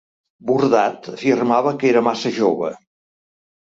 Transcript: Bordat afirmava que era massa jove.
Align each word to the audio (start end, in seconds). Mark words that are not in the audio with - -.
Bordat 0.51 1.11
afirmava 1.13 1.77
que 1.79 1.91
era 1.95 2.05
massa 2.11 2.37
jove. 2.43 2.77